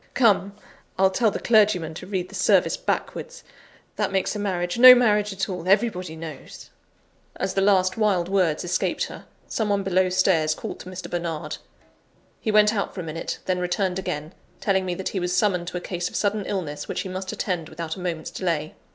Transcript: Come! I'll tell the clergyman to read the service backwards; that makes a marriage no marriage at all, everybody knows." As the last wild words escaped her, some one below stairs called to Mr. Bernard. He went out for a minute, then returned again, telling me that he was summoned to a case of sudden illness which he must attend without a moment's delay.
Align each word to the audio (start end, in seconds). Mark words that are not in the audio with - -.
Come! 0.15 0.53
I'll 0.97 1.11
tell 1.11 1.29
the 1.29 1.37
clergyman 1.37 1.93
to 1.93 2.07
read 2.07 2.29
the 2.29 2.33
service 2.33 2.75
backwards; 2.75 3.43
that 3.97 4.11
makes 4.11 4.35
a 4.35 4.39
marriage 4.39 4.79
no 4.79 4.95
marriage 4.95 5.31
at 5.31 5.47
all, 5.47 5.67
everybody 5.69 6.15
knows." 6.15 6.71
As 7.35 7.53
the 7.53 7.61
last 7.61 7.97
wild 7.97 8.27
words 8.27 8.63
escaped 8.63 9.03
her, 9.03 9.25
some 9.47 9.69
one 9.69 9.83
below 9.83 10.09
stairs 10.09 10.55
called 10.55 10.79
to 10.79 10.89
Mr. 10.89 11.07
Bernard. 11.07 11.57
He 12.39 12.49
went 12.51 12.73
out 12.73 12.95
for 12.95 13.01
a 13.01 13.03
minute, 13.03 13.37
then 13.45 13.59
returned 13.59 13.99
again, 13.99 14.33
telling 14.59 14.87
me 14.87 14.95
that 14.95 15.09
he 15.09 15.19
was 15.19 15.35
summoned 15.37 15.67
to 15.67 15.77
a 15.77 15.81
case 15.81 16.09
of 16.09 16.15
sudden 16.15 16.47
illness 16.47 16.87
which 16.87 17.01
he 17.01 17.07
must 17.09 17.31
attend 17.31 17.69
without 17.69 17.95
a 17.95 17.99
moment's 17.99 18.31
delay. 18.31 18.73